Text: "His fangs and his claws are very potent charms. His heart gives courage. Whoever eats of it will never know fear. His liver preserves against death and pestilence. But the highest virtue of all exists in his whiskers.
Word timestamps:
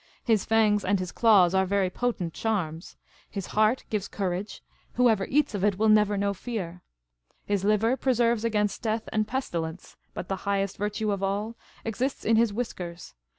"His 0.33 0.45
fangs 0.45 0.83
and 0.83 0.99
his 0.99 1.11
claws 1.11 1.53
are 1.53 1.67
very 1.67 1.91
potent 1.91 2.33
charms. 2.33 2.97
His 3.29 3.45
heart 3.53 3.83
gives 3.91 4.07
courage. 4.07 4.63
Whoever 4.93 5.25
eats 5.29 5.53
of 5.53 5.63
it 5.63 5.77
will 5.77 5.89
never 5.89 6.17
know 6.17 6.33
fear. 6.33 6.81
His 7.45 7.63
liver 7.63 7.95
preserves 7.95 8.43
against 8.43 8.81
death 8.81 9.07
and 9.13 9.27
pestilence. 9.27 9.97
But 10.15 10.27
the 10.27 10.37
highest 10.49 10.77
virtue 10.77 11.11
of 11.11 11.21
all 11.21 11.55
exists 11.85 12.25
in 12.25 12.35
his 12.35 12.51
whiskers. 12.51 13.13